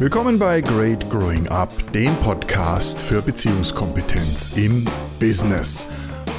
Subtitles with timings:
[0.00, 4.86] Willkommen bei Great Growing Up, dem Podcast für Beziehungskompetenz im
[5.20, 5.86] Business.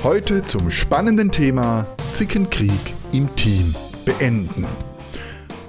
[0.03, 2.73] Heute zum spannenden Thema Zickenkrieg
[3.13, 3.73] im Team
[4.03, 4.65] beenden.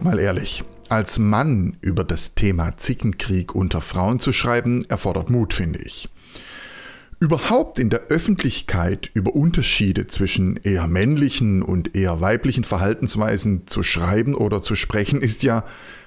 [0.00, 5.78] Mal ehrlich, als Mann über das Thema Zickenkrieg unter Frauen zu schreiben, erfordert Mut, finde
[5.78, 6.08] ich.
[7.20, 14.34] Überhaupt in der Öffentlichkeit über Unterschiede zwischen eher männlichen und eher weiblichen Verhaltensweisen zu schreiben
[14.34, 15.64] oder zu sprechen, ist ja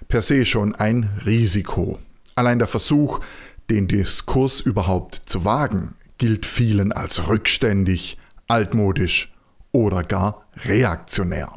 [0.09, 1.99] per se schon ein Risiko.
[2.35, 3.19] Allein der Versuch,
[3.69, 9.33] den Diskurs überhaupt zu wagen, gilt vielen als rückständig, altmodisch
[9.71, 11.53] oder gar reaktionär.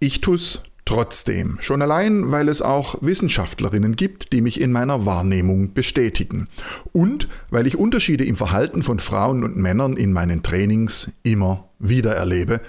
[0.00, 5.74] Ich tu's Trotzdem, schon allein, weil es auch Wissenschaftlerinnen gibt, die mich in meiner Wahrnehmung
[5.74, 6.46] bestätigen.
[6.92, 12.14] Und weil ich Unterschiede im Verhalten von Frauen und Männern in meinen Trainings immer wieder
[12.14, 12.60] erlebe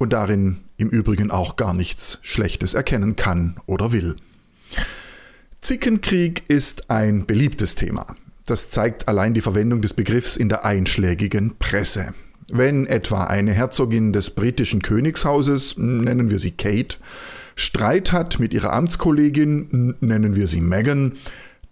[0.00, 4.16] und darin im Übrigen auch gar nichts Schlechtes erkennen kann oder will.
[5.60, 8.16] Zickenkrieg ist ein beliebtes Thema.
[8.46, 12.14] Das zeigt allein die Verwendung des Begriffs in der einschlägigen Presse.
[12.50, 16.96] Wenn etwa eine Herzogin des britischen Königshauses, nennen wir sie Kate,
[17.54, 21.12] Streit hat mit ihrer Amtskollegin, nennen wir sie Megan,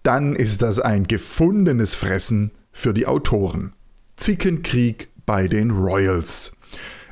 [0.03, 3.73] dann ist das ein gefundenes Fressen für die Autoren.
[4.17, 6.53] Zickenkrieg bei den Royals.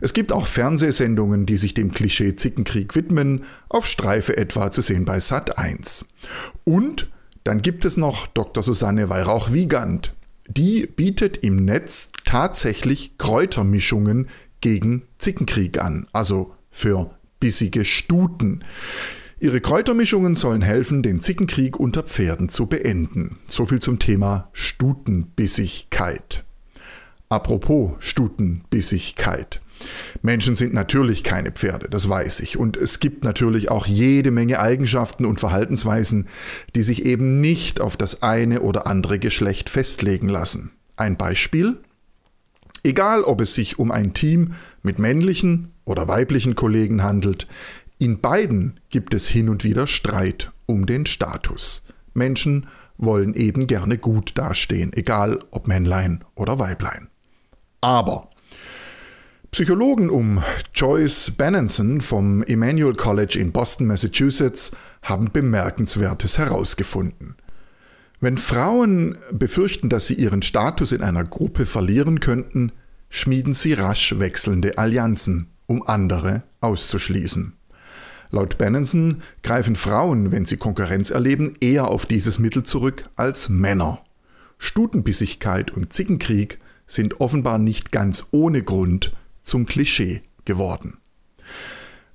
[0.01, 5.05] Es gibt auch Fernsehsendungen, die sich dem Klischee Zickenkrieg widmen, auf Streife etwa zu sehen
[5.05, 6.07] bei Sat 1.
[6.65, 7.11] Und
[7.45, 8.63] dann gibt es noch Dr.
[8.63, 10.13] Susanne Weihrauch-Wiegand.
[10.49, 14.29] Die bietet im Netz tatsächlich Kräutermischungen
[14.61, 17.11] gegen Zickenkrieg an, also für
[17.41, 18.65] bissige Stuten.
[19.39, 23.39] Ihre Kräutermischungen sollen helfen, den Zickenkrieg unter Pferden zu beenden.
[23.47, 26.45] So viel zum Thema Stutenbissigkeit.
[27.29, 29.61] Apropos Stutenbissigkeit.
[30.23, 32.57] Menschen sind natürlich keine Pferde, das weiß ich.
[32.57, 36.29] Und es gibt natürlich auch jede Menge Eigenschaften und Verhaltensweisen,
[36.75, 40.73] die sich eben nicht auf das eine oder andere Geschlecht festlegen lassen.
[40.97, 41.79] Ein Beispiel?
[42.83, 47.47] Egal, ob es sich um ein Team mit männlichen oder weiblichen Kollegen handelt,
[47.99, 51.83] in beiden gibt es hin und wieder Streit um den Status.
[52.15, 52.67] Menschen
[52.99, 57.09] wollen eben gerne gut dastehen, egal ob Männlein oder Weiblein.
[57.81, 58.31] Aber
[59.51, 60.43] Psychologen um
[60.75, 67.37] Joyce Benenson vom Emmanuel College in Boston, Massachusetts haben Bemerkenswertes herausgefunden.
[68.21, 72.73] Wenn Frauen befürchten, dass sie ihren Status in einer Gruppe verlieren könnten,
[73.09, 77.55] schmieden sie rasch wechselnde Allianzen, um andere auszuschließen.
[78.31, 84.03] Laut Benenson greifen Frauen, wenn sie Konkurrenz erleben, eher auf dieses Mittel zurück als Männer.
[84.59, 89.13] Stutenbissigkeit und Zickenkrieg sind offenbar nicht ganz ohne Grund
[89.47, 90.99] zum Klischee geworden.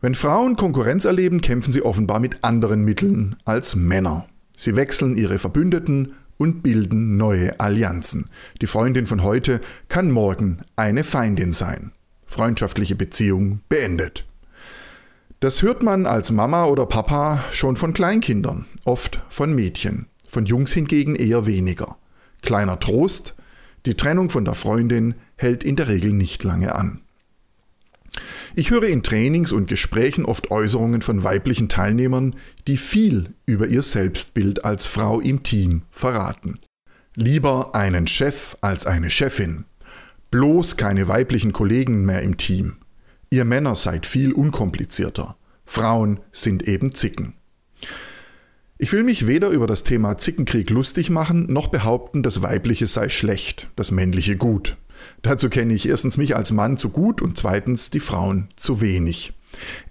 [0.02, 4.26] Wenn Frauen Konkurrenz erleben, kämpfen sie offenbar mit anderen Mitteln als Männer.
[4.56, 8.30] Sie wechseln ihre Verbündeten und bilden neue Allianzen.
[8.62, 11.92] Die Freundin von heute kann morgen eine Feindin sein.
[12.26, 14.26] Freundschaftliche Beziehung beendet.
[15.40, 20.74] Das hört man als Mama oder Papa schon von Kleinkindern, oft von Mädchen, von Jungs
[20.74, 21.98] hingegen eher weniger.
[22.42, 23.36] Kleiner Trost,
[23.86, 27.02] die Trennung von der Freundin hält in der Regel nicht lange an.
[28.56, 32.36] Ich höre in Trainings und Gesprächen oft Äußerungen von weiblichen Teilnehmern,
[32.68, 36.60] die viel über ihr Selbstbild als Frau im Team verraten.
[37.16, 39.66] Lieber einen Chef als eine Chefin.
[40.32, 42.78] Bloß keine weiblichen Kollegen mehr im Team.
[43.30, 45.38] Ihr Männer seid viel unkomplizierter.
[45.66, 47.34] Frauen sind eben Zicken.
[48.78, 53.10] Ich will mich weder über das Thema Zickenkrieg lustig machen, noch behaupten, das Weibliche sei
[53.10, 54.76] schlecht, das Männliche gut.
[55.22, 59.34] Dazu kenne ich erstens mich als Mann zu gut und zweitens die Frauen zu wenig.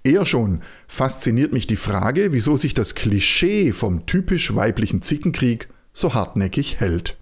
[0.03, 6.15] Eher schon fasziniert mich die Frage, wieso sich das Klischee vom typisch weiblichen Zickenkrieg so
[6.15, 7.17] hartnäckig hält.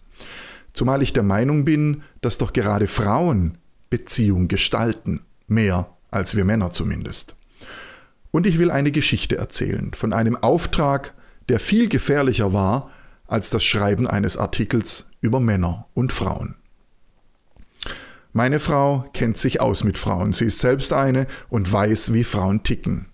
[0.72, 3.58] Zumal ich der Meinung bin, dass doch gerade Frauen
[3.90, 7.36] Beziehung gestalten, mehr als wir Männer zumindest.
[8.30, 11.14] Und ich will eine Geschichte erzählen von einem Auftrag,
[11.48, 12.90] der viel gefährlicher war
[13.26, 16.54] als das Schreiben eines Artikels über Männer und Frauen.
[18.38, 22.62] Meine Frau kennt sich aus mit Frauen, sie ist selbst eine und weiß, wie Frauen
[22.62, 23.06] ticken.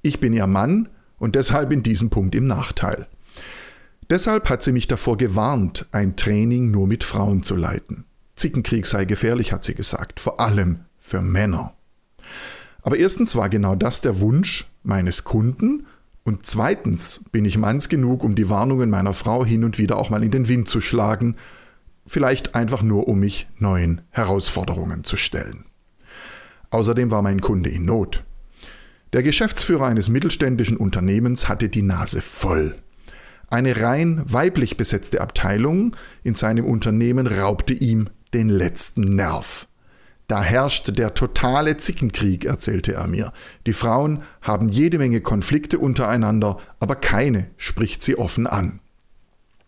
[0.00, 0.88] Ich bin ihr Mann
[1.18, 3.06] und deshalb in diesem Punkt im Nachteil.
[4.08, 8.06] Deshalb hat sie mich davor gewarnt, ein Training nur mit Frauen zu leiten.
[8.36, 11.74] Zickenkrieg sei gefährlich, hat sie gesagt, vor allem für Männer.
[12.80, 15.84] Aber erstens war genau das der Wunsch meines Kunden
[16.24, 20.08] und zweitens bin ich manns genug, um die Warnungen meiner Frau hin und wieder auch
[20.08, 21.36] mal in den Wind zu schlagen
[22.10, 25.64] vielleicht einfach nur, um mich neuen Herausforderungen zu stellen.
[26.70, 28.24] Außerdem war mein Kunde in Not.
[29.12, 32.74] Der Geschäftsführer eines mittelständischen Unternehmens hatte die Nase voll.
[33.48, 39.68] Eine rein weiblich besetzte Abteilung in seinem Unternehmen raubte ihm den letzten Nerv.
[40.26, 43.32] Da herrscht der totale Zickenkrieg, erzählte er mir.
[43.66, 48.80] Die Frauen haben jede Menge Konflikte untereinander, aber keine spricht sie offen an.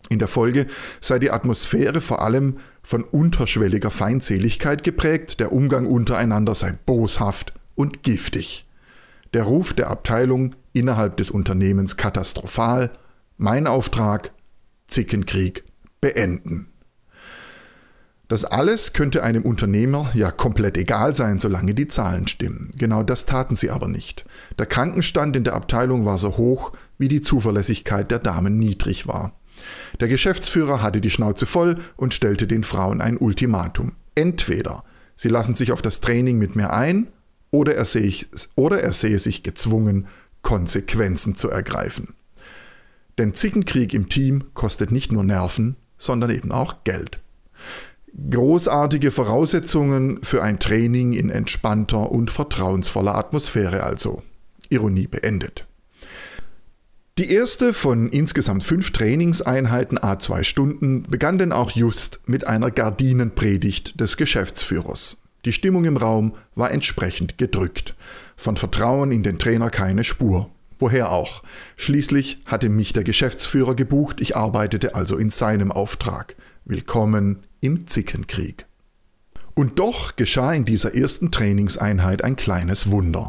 [0.09, 0.67] In der Folge
[0.99, 8.03] sei die Atmosphäre vor allem von unterschwelliger Feindseligkeit geprägt, der Umgang untereinander sei boshaft und
[8.03, 8.67] giftig.
[9.33, 12.91] Der Ruf der Abteilung innerhalb des Unternehmens katastrophal,
[13.37, 14.31] mein Auftrag
[14.87, 15.63] Zickenkrieg
[16.01, 16.67] beenden.
[18.27, 22.71] Das alles könnte einem Unternehmer ja komplett egal sein, solange die Zahlen stimmen.
[22.77, 24.25] Genau das taten sie aber nicht.
[24.57, 29.33] Der Krankenstand in der Abteilung war so hoch, wie die Zuverlässigkeit der Damen niedrig war.
[29.99, 33.93] Der Geschäftsführer hatte die Schnauze voll und stellte den Frauen ein Ultimatum.
[34.15, 34.83] Entweder
[35.15, 37.07] sie lassen sich auf das Training mit mir ein,
[37.51, 40.07] oder er sehe, ich, oder er sehe sich gezwungen,
[40.41, 42.15] Konsequenzen zu ergreifen.
[43.17, 47.19] Denn Zickenkrieg im Team kostet nicht nur Nerven, sondern eben auch Geld.
[48.29, 54.21] Großartige Voraussetzungen für ein Training in entspannter und vertrauensvoller Atmosphäre also.
[54.69, 55.67] Ironie beendet.
[57.19, 62.71] Die erste von insgesamt fünf Trainingseinheiten a zwei Stunden begann denn auch just mit einer
[62.71, 65.21] Gardinenpredigt des Geschäftsführers.
[65.45, 67.93] Die Stimmung im Raum war entsprechend gedrückt.
[68.35, 70.49] Von Vertrauen in den Trainer keine Spur.
[70.79, 71.43] Woher auch?
[71.77, 76.35] Schließlich hatte mich der Geschäftsführer gebucht, ich arbeitete also in seinem Auftrag.
[76.65, 78.65] Willkommen im Zickenkrieg.
[79.53, 83.27] Und doch geschah in dieser ersten Trainingseinheit ein kleines Wunder.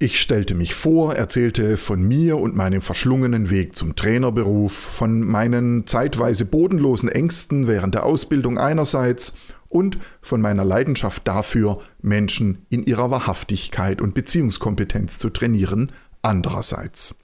[0.00, 5.88] Ich stellte mich vor, erzählte von mir und meinem verschlungenen Weg zum Trainerberuf, von meinen
[5.88, 9.34] zeitweise bodenlosen Ängsten während der Ausbildung einerseits
[9.68, 15.90] und von meiner Leidenschaft dafür, Menschen in ihrer Wahrhaftigkeit und Beziehungskompetenz zu trainieren,
[16.22, 17.16] andererseits.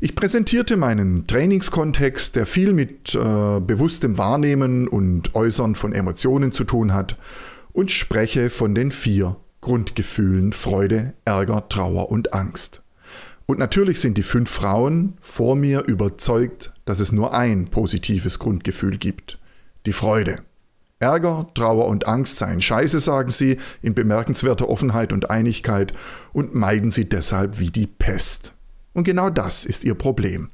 [0.00, 6.64] Ich präsentierte meinen Trainingskontext, der viel mit äh, bewusstem Wahrnehmen und Äußern von Emotionen zu
[6.64, 7.18] tun hat,
[7.72, 12.82] und spreche von den vier Grundgefühlen Freude, Ärger, Trauer und Angst.
[13.46, 18.96] Und natürlich sind die fünf Frauen vor mir überzeugt, dass es nur ein positives Grundgefühl
[18.96, 19.38] gibt,
[19.86, 20.38] die Freude.
[21.00, 25.94] Ärger, Trauer und Angst seien scheiße, sagen sie, in bemerkenswerter Offenheit und Einigkeit
[26.32, 28.52] und meiden sie deshalb wie die Pest.
[28.92, 30.50] Und genau das ist ihr Problem.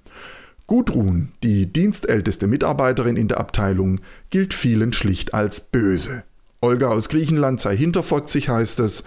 [0.66, 4.00] Gudrun, die dienstälteste Mitarbeiterin in der Abteilung,
[4.30, 6.24] gilt vielen schlicht als böse.
[6.60, 9.04] Olga aus Griechenland sei hinterfotzig, heißt es.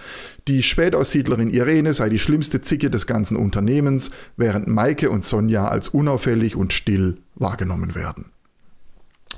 [0.48, 5.90] Die Spätaussiedlerin Irene sei die schlimmste Zicke des ganzen Unternehmens, während Maike und Sonja als
[5.90, 8.32] unauffällig und still wahrgenommen werden.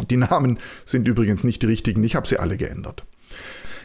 [0.09, 3.05] Die Namen sind übrigens nicht die richtigen, ich habe sie alle geändert.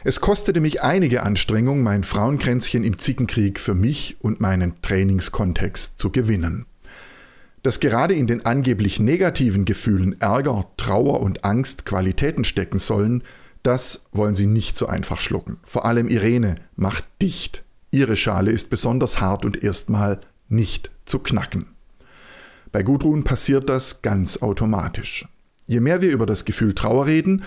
[0.03, 6.11] Es kostete mich einige Anstrengung, mein Frauenkränzchen im Zickenkrieg für mich und meinen Trainingskontext zu
[6.11, 6.65] gewinnen.
[7.63, 13.23] Dass gerade in den angeblich negativen Gefühlen Ärger, Trauer und Angst Qualitäten stecken sollen,
[13.63, 15.57] das wollen sie nicht so einfach schlucken.
[15.63, 17.63] Vor allem Irene macht dicht.
[17.91, 20.19] Ihre Schale ist besonders hart und erstmal
[20.49, 21.67] nicht zu knacken.
[22.71, 25.27] Bei Gudrun passiert das ganz automatisch.
[25.67, 27.43] Je mehr wir über das Gefühl Trauer reden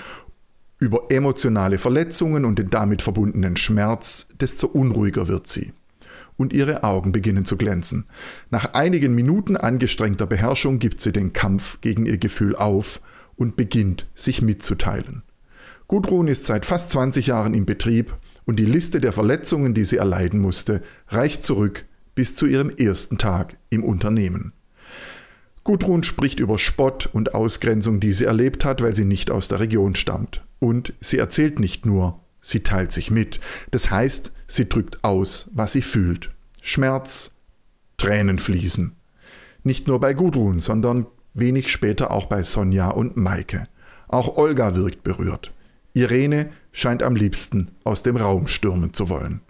[0.80, 5.72] über emotionale Verletzungen und den damit verbundenen Schmerz, desto unruhiger wird sie.
[6.36, 8.06] Und ihre Augen beginnen zu glänzen.
[8.50, 13.02] Nach einigen Minuten angestrengter Beherrschung gibt sie den Kampf gegen ihr Gefühl auf
[13.36, 15.22] und beginnt sich mitzuteilen.
[15.90, 19.96] Gudrun ist seit fast 20 Jahren im Betrieb und die Liste der Verletzungen, die sie
[19.96, 24.52] erleiden musste, reicht zurück bis zu ihrem ersten Tag im Unternehmen.
[25.64, 29.58] Gudrun spricht über Spott und Ausgrenzung, die sie erlebt hat, weil sie nicht aus der
[29.58, 30.44] Region stammt.
[30.60, 33.40] Und sie erzählt nicht nur, sie teilt sich mit.
[33.72, 36.30] Das heißt, sie drückt aus, was sie fühlt.
[36.62, 37.32] Schmerz,
[37.96, 38.94] Tränen fließen.
[39.64, 43.66] Nicht nur bei Gudrun, sondern wenig später auch bei Sonja und Maike.
[44.06, 45.52] Auch Olga wirkt berührt.
[45.94, 49.40] Irene scheint am liebsten aus dem Raum stürmen zu wollen.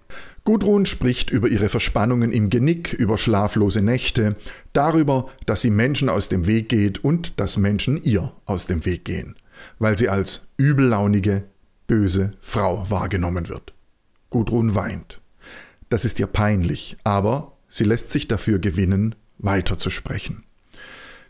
[0.44, 4.34] Gudrun spricht über ihre Verspannungen im Genick, über schlaflose Nächte,
[4.72, 9.04] darüber, dass sie Menschen aus dem Weg geht und dass Menschen ihr aus dem Weg
[9.04, 9.36] gehen
[9.78, 11.44] weil sie als übellaunige,
[11.86, 13.74] böse Frau wahrgenommen wird.
[14.30, 15.20] Gudrun weint.
[15.88, 20.44] Das ist ihr peinlich, aber sie lässt sich dafür gewinnen, weiterzusprechen.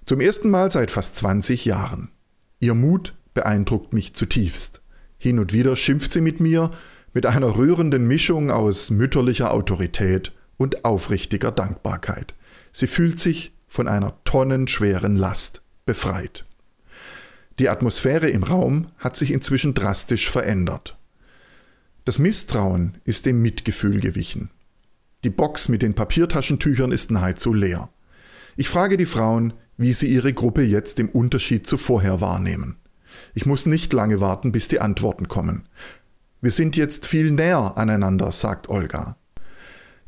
[0.05, 2.11] Zum ersten Mal seit fast 20 Jahren.
[2.59, 4.81] Ihr Mut beeindruckt mich zutiefst.
[5.23, 6.71] Hin und wieder schimpft sie mit mir,
[7.13, 12.33] mit einer rührenden Mischung aus mütterlicher Autorität und aufrichtiger Dankbarkeit.
[12.73, 16.47] Sie fühlt sich von einer tonnenschweren Last befreit.
[17.59, 20.97] Die Atmosphäre im Raum hat sich inzwischen drastisch verändert.
[22.07, 24.49] Das Misstrauen ist dem Mitgefühl gewichen.
[25.23, 27.91] Die Box mit den Papiertaschentüchern ist nahezu leer.
[28.57, 32.79] Ich frage die Frauen, wie sie ihre Gruppe jetzt im Unterschied zu vorher wahrnehmen.
[33.35, 35.69] Ich muss nicht lange warten, bis die Antworten kommen.
[36.41, 39.17] Wir sind jetzt viel näher aneinander, sagt Olga.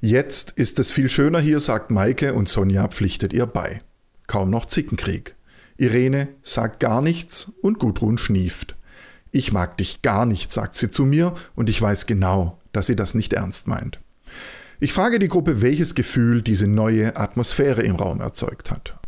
[0.01, 3.81] Jetzt ist es viel schöner hier, sagt Maike und Sonja pflichtet ihr bei.
[4.27, 5.37] Kaum noch Zickenkrieg.
[5.77, 8.77] Irene sagt gar nichts und Gudrun schnieft.
[9.31, 12.97] Ich mag dich gar nicht, sagt sie zu mir und ich weiß genau, dass sie
[12.97, 14.01] das nicht ernst meint.
[14.81, 18.99] Ich frage die Gruppe, welches Gefühl diese neue Atmosphäre im Raum erzeugt hat.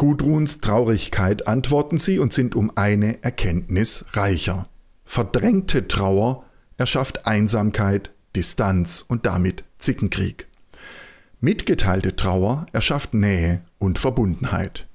[0.00, 4.64] Gudruns Traurigkeit antworten sie und sind um eine Erkenntnis reicher.
[5.04, 6.46] Verdrängte Trauer
[6.78, 10.46] erschafft Einsamkeit, Distanz und damit Zickenkrieg.
[11.42, 14.88] Mitgeteilte Trauer erschafft Nähe und Verbundenheit.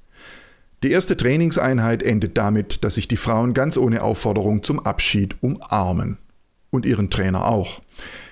[0.81, 6.17] Die erste Trainingseinheit endet damit, dass sich die Frauen ganz ohne Aufforderung zum Abschied umarmen.
[6.71, 7.83] Und ihren Trainer auch.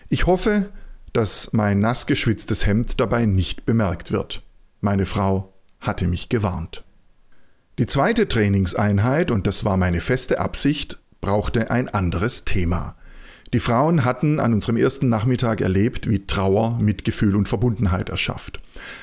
[0.10, 0.72] Ich hoffe,
[1.14, 4.42] dass mein nass geschwitztes Hemd dabei nicht bemerkt wird.
[4.82, 5.53] Meine Frau
[5.84, 6.84] hatte mich gewarnt.
[7.80, 12.96] Die zweite Trainingseinheit, und das war meine feste Absicht, brauchte ein anderes Thema.
[13.54, 18.60] Die Frauen hatten an unserem ersten Nachmittag erlebt, wie Trauer Mitgefühl und Verbundenheit erschafft.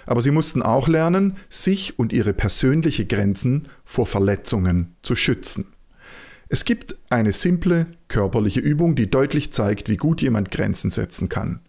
[0.06, 5.66] Aber sie mussten auch lernen, sich und ihre persönliche Grenzen vor Verletzungen zu schützen.
[6.49, 11.60] Es gibt eine simple körperliche Übung, die deutlich zeigt, wie gut jemand Grenzen setzen kann.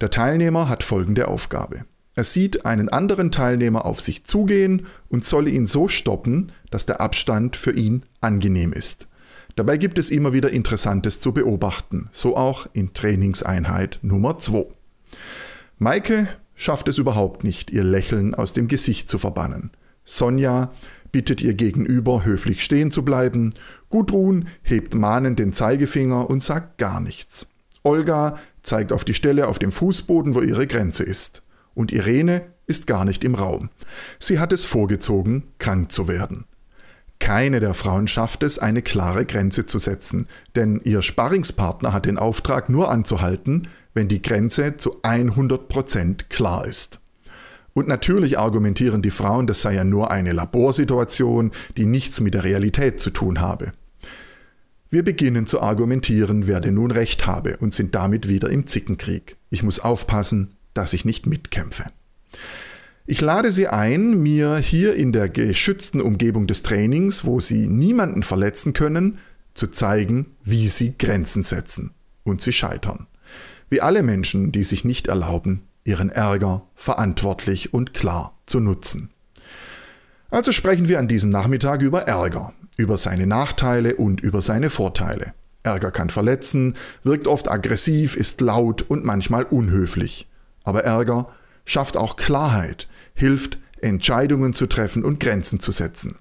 [0.00, 1.84] Der Teilnehmer hat folgende Aufgabe.
[2.16, 7.02] Er sieht einen anderen Teilnehmer auf sich zugehen und soll ihn so stoppen, dass der
[7.02, 9.06] Abstand für ihn angenehm ist.
[9.54, 14.64] Dabei gibt es immer wieder Interessantes zu beobachten, so auch in Trainingseinheit Nummer 2.
[15.78, 19.70] Maike schafft es überhaupt nicht, ihr Lächeln aus dem Gesicht zu verbannen.
[20.04, 20.70] Sonja
[21.12, 23.52] bittet ihr gegenüber, höflich stehen zu bleiben.
[23.90, 27.50] Gudrun hebt mahnend den Zeigefinger und sagt gar nichts.
[27.82, 31.42] Olga zeigt auf die Stelle auf dem Fußboden, wo ihre Grenze ist
[31.76, 33.70] und Irene ist gar nicht im Raum.
[34.18, 36.46] Sie hat es vorgezogen, krank zu werden.
[37.20, 42.18] Keine der Frauen schafft es, eine klare Grenze zu setzen, denn ihr Sparringspartner hat den
[42.18, 47.00] Auftrag nur anzuhalten, wenn die Grenze zu 100% klar ist.
[47.72, 52.44] Und natürlich argumentieren die Frauen, das sei ja nur eine Laborsituation, die nichts mit der
[52.44, 53.72] Realität zu tun habe.
[54.88, 59.36] Wir beginnen zu argumentieren, wer denn nun recht habe und sind damit wieder im Zickenkrieg.
[59.50, 61.84] Ich muss aufpassen, dass ich nicht mitkämpfe.
[63.06, 68.24] Ich lade Sie ein, mir hier in der geschützten Umgebung des Trainings, wo Sie niemanden
[68.24, 69.18] verletzen können,
[69.54, 71.92] zu zeigen, wie Sie Grenzen setzen.
[72.24, 73.06] Und Sie scheitern.
[73.70, 79.10] Wie alle Menschen, die sich nicht erlauben, ihren Ärger verantwortlich und klar zu nutzen.
[80.30, 85.34] Also sprechen wir an diesem Nachmittag über Ärger, über seine Nachteile und über seine Vorteile.
[85.62, 90.28] Ärger kann verletzen, wirkt oft aggressiv, ist laut und manchmal unhöflich.
[90.66, 91.28] Aber Ärger
[91.64, 96.16] schafft auch Klarheit, hilft, Entscheidungen zu treffen und Grenzen zu setzen.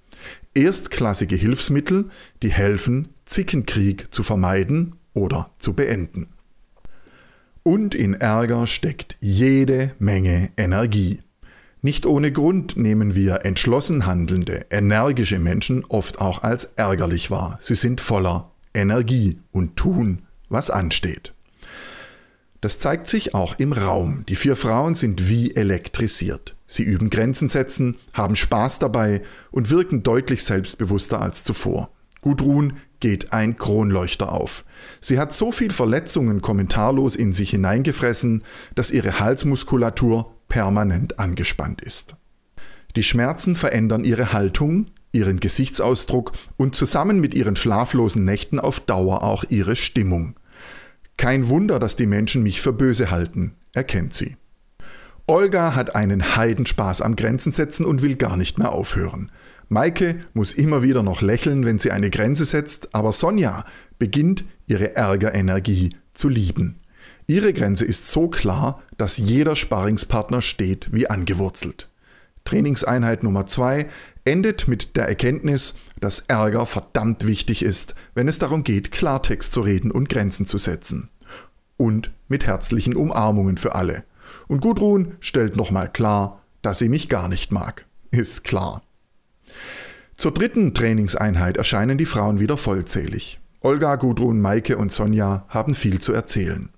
[0.54, 2.10] Erstklassige Hilfsmittel,
[2.42, 6.28] die helfen, Zickenkrieg zu vermeiden oder zu beenden.
[7.64, 11.20] Und in Ärger steckt jede Menge Energie.
[11.82, 17.58] Nicht ohne Grund nehmen wir entschlossen handelnde, energische Menschen oft auch als ärgerlich wahr.
[17.62, 21.35] Sie sind voller Energie und tun, was ansteht.
[22.66, 24.24] Das zeigt sich auch im Raum.
[24.28, 26.56] Die vier Frauen sind wie elektrisiert.
[26.66, 31.92] Sie üben Grenzen setzen, haben Spaß dabei und wirken deutlich selbstbewusster als zuvor.
[32.22, 34.66] Gudrun geht ein Kronleuchter auf.
[35.00, 38.42] Sie hat so viel Verletzungen kommentarlos in sich hineingefressen,
[38.74, 42.16] dass ihre Halsmuskulatur permanent angespannt ist.
[42.96, 49.22] Die Schmerzen verändern ihre Haltung, ihren Gesichtsausdruck und zusammen mit ihren schlaflosen Nächten auf Dauer
[49.22, 50.36] auch ihre Stimmung.
[51.26, 54.38] Kein Wunder, dass die Menschen mich für böse halten, erkennt sie.
[55.26, 59.32] Olga hat einen Heidenspaß am Grenzen setzen und will gar nicht mehr aufhören.
[59.68, 63.66] Maike muss immer wieder noch lächeln, wenn sie eine Grenze setzt, aber Sonja
[63.98, 66.78] beginnt ihre Ärgerenergie zu lieben.
[67.26, 71.90] Ihre Grenze ist so klar, dass jeder Sparringspartner steht wie angewurzelt.
[72.44, 73.88] Trainingseinheit Nummer 2
[74.26, 79.62] endet mit der Erkenntnis, dass Ärger verdammt wichtig ist, wenn es darum geht, Klartext zu
[79.62, 81.10] reden und Grenzen zu setzen.
[81.78, 84.04] Und mit herzlichen Umarmungen für alle.
[84.48, 87.86] Und Gudrun stellt nochmal klar, dass sie mich gar nicht mag.
[88.12, 88.82] Ist klar.
[90.18, 93.40] Zur dritten Trainingseinheit erscheinen die Frauen wieder vollzählig.
[93.60, 96.70] Olga, Gudrun, Maike und Sonja haben viel zu erzählen.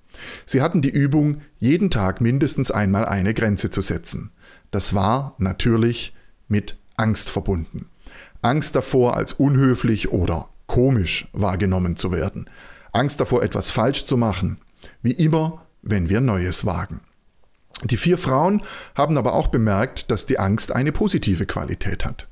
[0.46, 4.32] Sie hatten die Übung, jeden Tag mindestens einmal eine Grenze zu setzen.
[4.72, 6.16] Das war natürlich
[6.48, 7.90] mit Angst verbunden.
[8.42, 12.50] Angst davor, als unhöflich oder komisch wahrgenommen zu werden.
[12.94, 14.58] Angst davor, etwas falsch zu machen.
[15.02, 17.02] Wie immer, wenn wir Neues wagen.
[17.84, 18.62] Die vier Frauen
[18.96, 22.28] haben aber auch bemerkt, dass die Angst eine positive Qualität hat.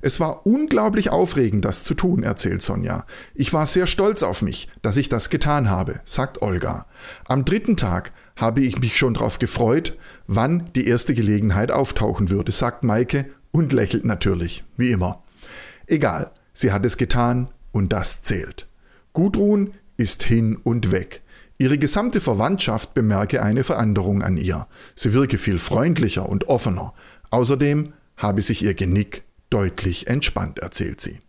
[0.00, 3.06] Es war unglaublich aufregend, das zu tun, erzählt Sonja.
[3.34, 6.86] Ich war sehr stolz auf mich, dass ich das getan habe, sagt Olga.
[7.24, 9.96] Am dritten Tag habe ich mich schon darauf gefreut,
[10.26, 15.22] wann die erste Gelegenheit auftauchen würde, sagt Maike und lächelt natürlich, wie immer.
[15.86, 18.68] Egal, sie hat es getan und das zählt.
[19.14, 21.22] Gudrun ist hin und weg.
[21.58, 24.66] Ihre gesamte Verwandtschaft bemerke eine Veränderung an ihr.
[24.94, 26.94] Sie wirke viel freundlicher und offener.
[27.30, 31.20] Außerdem habe sich ihr Genick deutlich entspannt, erzählt sie.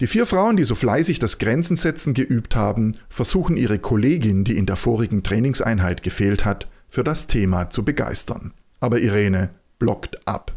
[0.00, 4.66] Die vier Frauen, die so fleißig das Grenzensetzen geübt haben, versuchen ihre Kollegin, die in
[4.66, 8.52] der vorigen Trainingseinheit gefehlt hat, für das Thema zu begeistern.
[8.78, 10.56] Aber Irene blockt ab.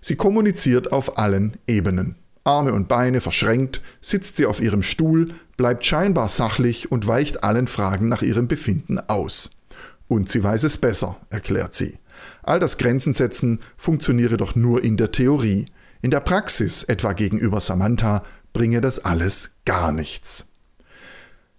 [0.00, 2.16] Sie kommuniziert auf allen Ebenen.
[2.48, 7.66] Arme und Beine verschränkt, sitzt sie auf ihrem Stuhl, bleibt scheinbar sachlich und weicht allen
[7.66, 9.50] Fragen nach ihrem Befinden aus.
[10.08, 11.98] Und sie weiß es besser, erklärt sie.
[12.42, 15.66] All das Grenzensetzen funktioniere doch nur in der Theorie.
[16.00, 18.22] In der Praxis, etwa gegenüber Samantha,
[18.54, 20.46] bringe das alles gar nichts.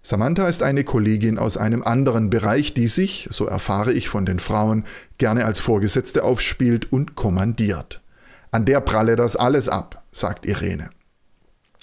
[0.02, 4.40] Samantha ist eine Kollegin aus einem anderen Bereich, die sich, so erfahre ich von den
[4.40, 4.82] Frauen,
[5.18, 8.02] gerne als Vorgesetzte aufspielt und kommandiert.
[8.50, 10.90] An der pralle das alles ab, sagt Irene.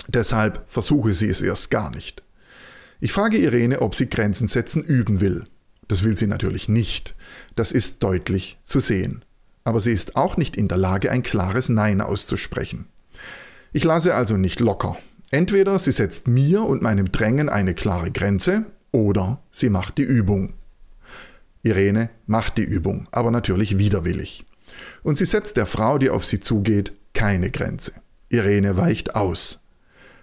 [0.07, 2.23] Deshalb versuche sie es erst gar nicht.
[2.99, 5.43] Ich frage Irene, ob sie Grenzen setzen üben will.
[5.87, 7.15] Das will sie natürlich nicht.
[7.55, 9.23] Das ist deutlich zu sehen.
[9.63, 12.87] Aber sie ist auch nicht in der Lage, ein klares Nein auszusprechen.
[13.73, 14.97] Ich lasse also nicht locker.
[15.29, 20.53] Entweder sie setzt mir und meinem Drängen eine klare Grenze oder sie macht die Übung.
[21.63, 24.45] Irene macht die Übung, aber natürlich widerwillig.
[25.03, 27.93] Und sie setzt der Frau, die auf sie zugeht, keine Grenze.
[28.29, 29.61] Irene weicht aus.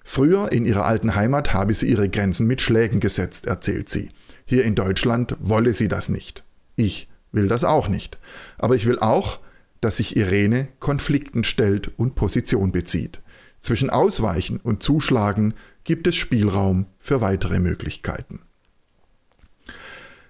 [0.03, 4.11] Früher in ihrer alten Heimat habe sie ihre Grenzen mit Schlägen gesetzt, erzählt sie.
[4.45, 6.45] Hier in Deutschland wolle sie das nicht.
[6.77, 8.19] Ich will das auch nicht.
[8.59, 9.41] Aber ich will auch,
[9.81, 13.21] dass sich Irene Konflikten stellt und Position bezieht.
[13.61, 18.41] Zwischen Ausweichen und Zuschlagen gibt es Spielraum für weitere Möglichkeiten.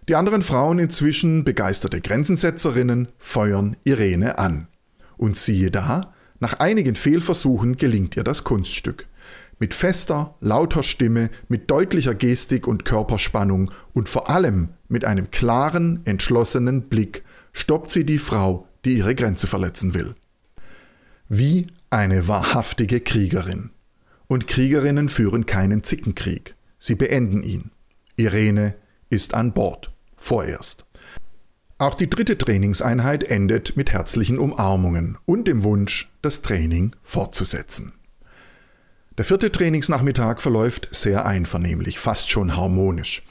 [0.08, 4.68] Die anderen Frauen, inzwischen begeisterte Grenzensetzerinnen, feuern Irene an.
[5.16, 9.06] Und siehe da, nach einigen Fehlversuchen gelingt ihr das Kunststück.
[9.58, 16.00] Mit fester, lauter Stimme, mit deutlicher Gestik und Körperspannung und vor allem mit einem klaren,
[16.04, 20.14] entschlossenen Blick stoppt sie die Frau, die ihre Grenze verletzen will.
[21.28, 23.70] Wie eine wahrhaftige Kriegerin.
[24.26, 26.56] Und Kriegerinnen führen keinen Zickenkrieg.
[26.78, 27.70] Sie beenden ihn.
[28.16, 28.74] Irene
[29.08, 30.84] ist an Bord vorerst.
[31.84, 37.92] Auch die dritte Trainingseinheit endet mit herzlichen Umarmungen und dem Wunsch, das Training fortzusetzen.
[39.18, 43.22] Der vierte Trainingsnachmittag verläuft sehr einvernehmlich, fast schon harmonisch.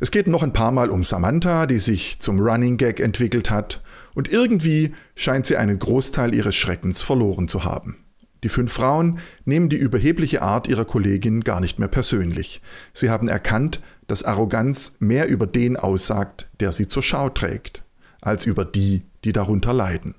[0.00, 3.80] Es geht noch ein paar Mal um Samantha, die sich zum Running Gag entwickelt hat,
[4.16, 7.98] und irgendwie scheint sie einen Großteil ihres Schreckens verloren zu haben.
[8.42, 12.62] Die fünf Frauen nehmen die überhebliche Art ihrer Kollegin gar nicht mehr persönlich.
[12.94, 17.84] Sie haben erkannt, dass Arroganz mehr über den aussagt, der sie zur Schau trägt,
[18.22, 20.14] als über die, die darunter leiden.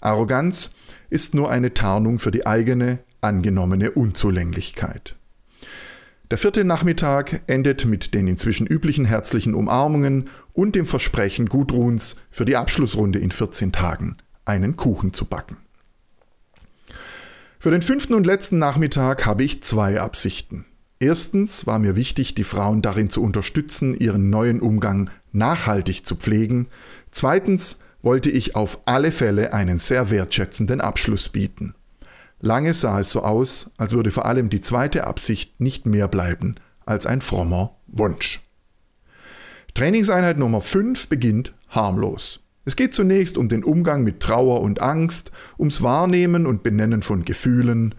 [0.00, 0.72] Arroganz
[1.08, 5.14] ist nur eine Tarnung für die eigene, angenommene Unzulänglichkeit.
[6.30, 12.44] Der vierte Nachmittag endet mit den inzwischen üblichen herzlichen Umarmungen und dem Versprechen Gudruns für
[12.44, 15.58] die Abschlussrunde in 14 Tagen einen Kuchen zu backen.
[17.58, 20.66] Für den fünften und letzten Nachmittag habe ich zwei Absichten.
[20.98, 26.68] Erstens war mir wichtig, die Frauen darin zu unterstützen, ihren neuen Umgang nachhaltig zu pflegen.
[27.14, 31.74] Zweitens wollte ich auf alle Fälle einen sehr wertschätzenden Abschluss bieten.
[32.40, 36.56] Lange sah es so aus, als würde vor allem die zweite Absicht nicht mehr bleiben
[36.84, 38.42] als ein frommer Wunsch.
[39.74, 42.40] Trainingseinheit Nummer 5 beginnt harmlos.
[42.64, 47.24] Es geht zunächst um den Umgang mit Trauer und Angst, ums Wahrnehmen und Benennen von
[47.24, 47.94] Gefühlen,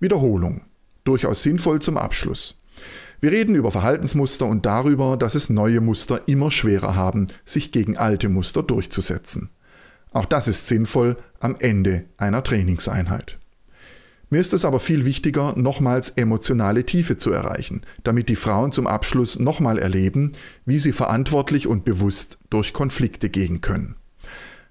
[0.00, 0.62] Wiederholung,
[1.04, 2.58] durchaus sinnvoll zum Abschluss.
[3.24, 7.96] Wir reden über Verhaltensmuster und darüber, dass es neue Muster immer schwerer haben, sich gegen
[7.96, 9.48] alte Muster durchzusetzen.
[10.12, 13.38] Auch das ist sinnvoll am Ende einer Trainingseinheit.
[14.28, 18.86] Mir ist es aber viel wichtiger, nochmals emotionale Tiefe zu erreichen, damit die Frauen zum
[18.86, 20.32] Abschluss nochmal erleben,
[20.66, 23.94] wie sie verantwortlich und bewusst durch Konflikte gehen können.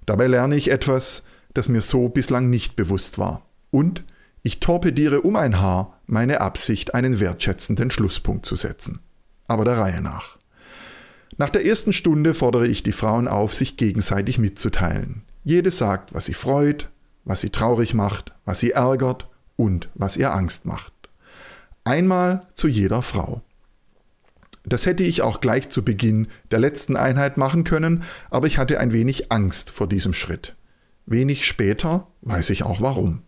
[0.05, 1.23] Dabei lerne ich etwas,
[1.55, 3.47] das mir so bislang nicht bewusst war.
[3.71, 4.03] Und
[4.43, 8.99] ich torpediere um ein Haar meine Absicht, einen wertschätzenden Schlusspunkt zu setzen.
[9.47, 10.37] Aber der Reihe nach.
[11.37, 15.23] Nach der ersten Stunde fordere ich die Frauen auf, sich gegenseitig mitzuteilen.
[15.43, 16.89] Jede sagt, was sie freut,
[17.25, 20.93] was sie traurig macht, was sie ärgert und was ihr Angst macht.
[21.83, 23.41] Einmal zu jeder Frau.
[24.65, 28.79] Das hätte ich auch gleich zu Beginn der letzten Einheit machen können, aber ich hatte
[28.79, 30.55] ein wenig Angst vor diesem Schritt.
[31.05, 33.23] Wenig später weiß ich auch warum.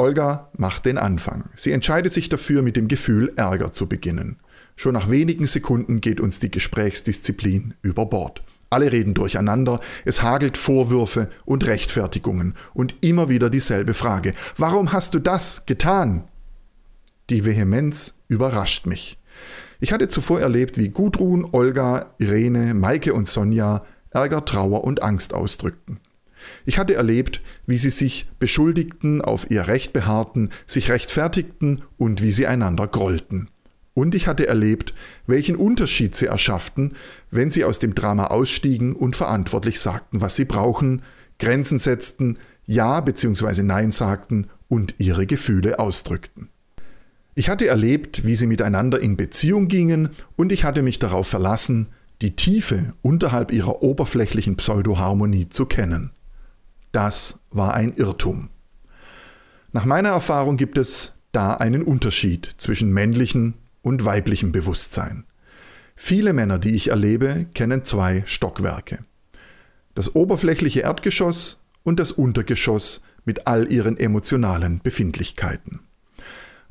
[0.00, 1.50] Olga macht den Anfang.
[1.56, 4.36] Sie entscheidet sich dafür, mit dem Gefühl Ärger zu beginnen.
[4.76, 8.44] Schon nach wenigen Sekunden geht uns die Gesprächsdisziplin über Bord.
[8.70, 14.34] Alle reden durcheinander, es hagelt Vorwürfe und Rechtfertigungen und immer wieder dieselbe Frage.
[14.56, 16.28] Warum hast du das getan?
[17.28, 19.18] Die Vehemenz überrascht mich.
[19.80, 25.34] Ich hatte zuvor erlebt, wie Gudrun, Olga, Irene, Maike und Sonja Ärger, Trauer und Angst
[25.34, 25.98] ausdrückten.
[26.64, 32.32] Ich hatte erlebt, wie sie sich beschuldigten, auf ihr Recht beharrten, sich rechtfertigten und wie
[32.32, 33.48] sie einander grollten.
[33.94, 34.94] Und ich hatte erlebt,
[35.26, 36.94] welchen Unterschied sie erschafften,
[37.32, 41.02] wenn sie aus dem Drama ausstiegen und verantwortlich sagten, was sie brauchen,
[41.40, 43.62] Grenzen setzten, Ja bzw.
[43.62, 46.48] Nein sagten und ihre Gefühle ausdrückten.
[47.34, 51.88] Ich hatte erlebt, wie sie miteinander in Beziehung gingen und ich hatte mich darauf verlassen,
[52.20, 56.10] die Tiefe unterhalb ihrer oberflächlichen Pseudoharmonie zu kennen.
[56.92, 58.50] Das war ein Irrtum.
[59.72, 65.24] Nach meiner Erfahrung gibt es da einen Unterschied zwischen männlichem und weiblichem Bewusstsein.
[65.94, 69.00] Viele Männer, die ich erlebe, kennen zwei Stockwerke.
[69.94, 75.80] Das oberflächliche Erdgeschoss und das Untergeschoss mit all ihren emotionalen Befindlichkeiten.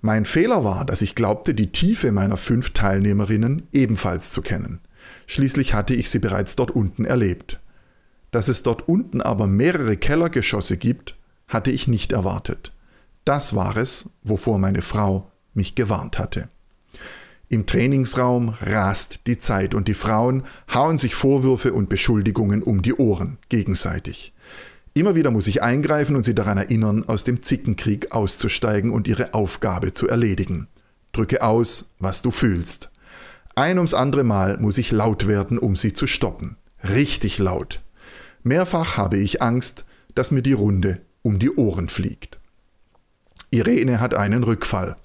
[0.01, 4.79] Mein Fehler war, dass ich glaubte, die Tiefe meiner fünf Teilnehmerinnen ebenfalls zu kennen.
[5.25, 7.59] Schließlich hatte ich sie bereits dort unten erlebt.
[8.31, 11.15] Dass es dort unten aber mehrere Kellergeschosse gibt,
[11.47, 12.73] hatte ich nicht erwartet.
[13.25, 16.49] Das war es, wovor meine Frau mich gewarnt hatte.
[17.49, 22.93] Im Trainingsraum rast die Zeit und die Frauen hauen sich Vorwürfe und Beschuldigungen um die
[22.93, 24.33] Ohren gegenseitig.
[24.93, 29.33] Immer wieder muss ich eingreifen und sie daran erinnern, aus dem Zickenkrieg auszusteigen und ihre
[29.33, 30.67] Aufgabe zu erledigen.
[31.13, 32.89] Drücke aus, was du fühlst.
[33.55, 36.57] Ein ums andere Mal muss ich laut werden, um sie zu stoppen.
[36.83, 37.81] Richtig laut.
[38.43, 42.39] Mehrfach habe ich Angst, dass mir die Runde um die Ohren fliegt.
[43.51, 44.97] Irene hat einen Rückfall.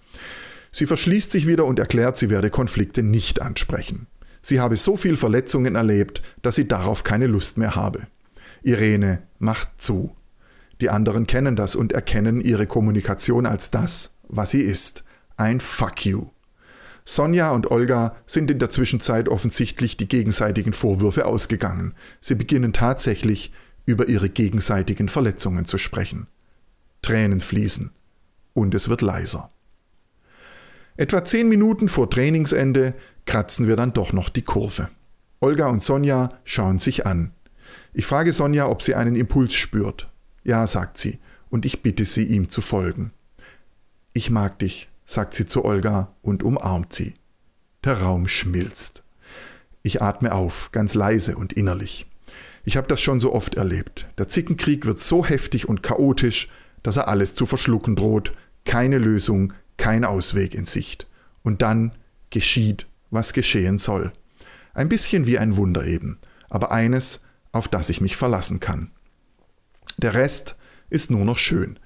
[0.70, 4.06] Sie verschließt sich wieder und erklärt, sie werde Konflikte nicht ansprechen.
[4.40, 8.06] Sie habe so viel Verletzungen erlebt, dass sie darauf keine Lust mehr habe.
[8.62, 10.16] Irene macht zu.
[10.80, 15.04] Die anderen kennen das und erkennen ihre Kommunikation als das, was sie ist.
[15.36, 16.28] Ein Fuck you.
[17.04, 21.94] Sonja und Olga sind in der Zwischenzeit offensichtlich die gegenseitigen Vorwürfe ausgegangen.
[22.20, 23.52] Sie beginnen tatsächlich
[23.86, 26.28] über ihre gegenseitigen Verletzungen zu sprechen.
[27.02, 27.90] Tränen fließen
[28.54, 29.48] und es wird leiser.
[30.96, 34.88] Etwa zehn Minuten vor Trainingsende kratzen wir dann doch noch die Kurve.
[35.40, 37.32] Olga und Sonja schauen sich an.
[37.92, 40.08] Ich frage Sonja, ob sie einen Impuls spürt.
[40.44, 41.18] Ja, sagt sie,
[41.50, 43.12] und ich bitte sie, ihm zu folgen.
[44.12, 47.14] Ich mag dich, sagt sie zu Olga und umarmt sie.
[47.84, 49.02] Der Raum schmilzt.
[49.82, 52.06] Ich atme auf, ganz leise und innerlich.
[52.64, 54.06] Ich habe das schon so oft erlebt.
[54.18, 56.48] Der Zickenkrieg wird so heftig und chaotisch,
[56.82, 58.32] dass er alles zu verschlucken droht,
[58.64, 61.08] keine Lösung, kein Ausweg in Sicht.
[61.42, 61.92] Und dann
[62.30, 64.12] geschieht, was geschehen soll.
[64.74, 68.90] Ein bisschen wie ein Wunder eben, aber eines, auf das ich mich verlassen kann.
[69.98, 70.56] Der Rest
[70.88, 71.78] ist nur noch schön.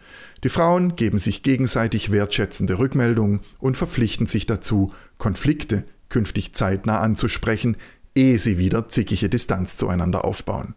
[0.44, 7.76] Die Frauen geben sich gegenseitig wertschätzende Rückmeldungen und verpflichten sich dazu, Konflikte künftig zeitnah anzusprechen,
[8.14, 10.74] ehe sie wieder zickige Distanz zueinander aufbauen.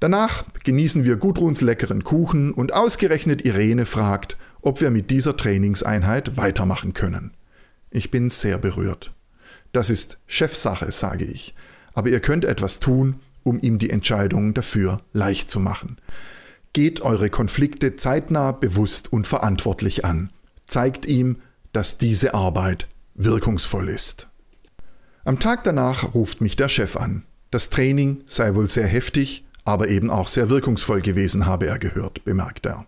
[0.00, 6.36] Danach genießen wir Gudruns leckeren Kuchen und ausgerechnet Irene fragt, ob wir mit dieser Trainingseinheit
[6.36, 7.32] weitermachen können.
[7.90, 9.14] Ich bin sehr berührt.
[9.72, 11.54] Das ist Chefsache, sage ich,
[11.94, 15.96] aber ihr könnt etwas tun, um ihm die Entscheidung dafür leicht zu machen.
[16.76, 20.28] Geht eure Konflikte zeitnah, bewusst und verantwortlich an.
[20.66, 21.38] Zeigt ihm,
[21.72, 24.28] dass diese Arbeit wirkungsvoll ist.
[25.24, 27.22] Am Tag danach ruft mich der Chef an.
[27.50, 32.24] Das Training sei wohl sehr heftig, aber eben auch sehr wirkungsvoll gewesen, habe er gehört,
[32.26, 32.86] bemerkt er.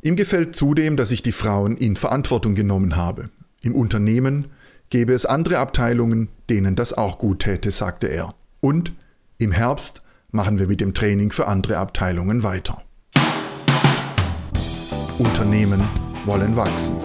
[0.00, 3.28] Ihm gefällt zudem, dass ich die Frauen in Verantwortung genommen habe.
[3.62, 4.46] Im Unternehmen
[4.88, 8.34] gäbe es andere Abteilungen, denen das auch gut täte, sagte er.
[8.62, 8.94] Und
[9.36, 12.82] im Herbst machen wir mit dem Training für andere Abteilungen weiter.
[15.18, 15.82] Unternehmen
[16.24, 16.96] wollen wachsen.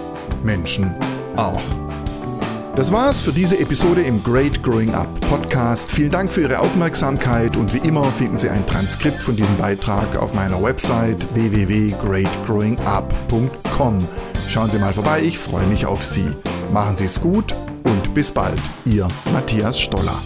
[0.43, 0.93] Menschen
[1.35, 1.61] auch.
[2.77, 5.91] Das war's für diese Episode im Great Growing Up Podcast.
[5.91, 10.15] Vielen Dank für Ihre Aufmerksamkeit und wie immer finden Sie ein Transkript von diesem Beitrag
[10.17, 14.07] auf meiner Website www.greatgrowingup.com.
[14.47, 16.35] Schauen Sie mal vorbei, ich freue mich auf Sie.
[16.71, 18.61] Machen Sie es gut und bis bald.
[18.85, 20.21] Ihr Matthias Stoller.